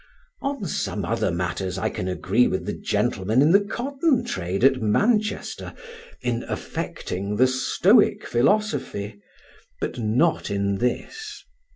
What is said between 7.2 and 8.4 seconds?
the Stoic